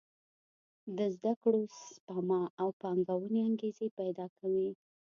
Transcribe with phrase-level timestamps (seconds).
[0.97, 4.69] د زده کړو، سپما او پانګونې انګېزې پېدا کوي.